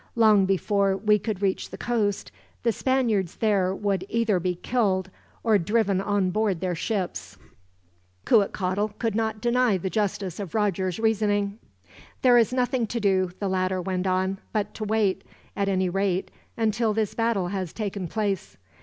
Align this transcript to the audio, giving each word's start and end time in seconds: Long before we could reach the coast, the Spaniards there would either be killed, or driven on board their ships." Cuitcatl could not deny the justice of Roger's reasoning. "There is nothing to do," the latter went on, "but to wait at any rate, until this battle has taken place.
Long 0.15 0.47
before 0.47 0.97
we 0.97 1.19
could 1.19 1.43
reach 1.43 1.69
the 1.69 1.77
coast, 1.77 2.31
the 2.63 2.71
Spaniards 2.71 3.35
there 3.35 3.71
would 3.75 4.03
either 4.09 4.39
be 4.39 4.55
killed, 4.55 5.11
or 5.43 5.59
driven 5.59 6.01
on 6.01 6.31
board 6.31 6.59
their 6.59 6.73
ships." 6.73 7.37
Cuitcatl 8.25 8.95
could 8.97 9.13
not 9.13 9.39
deny 9.41 9.77
the 9.77 9.91
justice 9.91 10.39
of 10.39 10.55
Roger's 10.55 10.99
reasoning. 10.99 11.59
"There 12.23 12.39
is 12.39 12.51
nothing 12.51 12.87
to 12.87 12.99
do," 12.99 13.29
the 13.37 13.47
latter 13.47 13.79
went 13.79 14.07
on, 14.07 14.39
"but 14.51 14.73
to 14.73 14.83
wait 14.83 15.23
at 15.55 15.69
any 15.69 15.87
rate, 15.87 16.31
until 16.57 16.95
this 16.95 17.13
battle 17.13 17.49
has 17.49 17.71
taken 17.71 18.07
place. 18.07 18.57